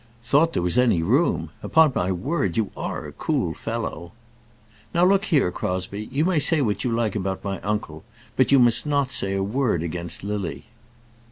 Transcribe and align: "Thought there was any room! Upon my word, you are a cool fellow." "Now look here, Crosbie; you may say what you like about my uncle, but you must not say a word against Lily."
"Thought 0.23 0.53
there 0.53 0.63
was 0.63 0.79
any 0.79 1.03
room! 1.03 1.51
Upon 1.61 1.91
my 1.93 2.11
word, 2.11 2.57
you 2.57 2.71
are 2.75 3.05
a 3.05 3.11
cool 3.11 3.53
fellow." 3.53 4.13
"Now 4.95 5.05
look 5.05 5.25
here, 5.25 5.51
Crosbie; 5.51 6.09
you 6.11 6.25
may 6.25 6.39
say 6.39 6.59
what 6.59 6.83
you 6.83 6.91
like 6.91 7.15
about 7.15 7.43
my 7.43 7.61
uncle, 7.61 8.03
but 8.35 8.51
you 8.51 8.57
must 8.57 8.87
not 8.87 9.11
say 9.11 9.35
a 9.35 9.43
word 9.43 9.83
against 9.83 10.23
Lily." 10.23 10.65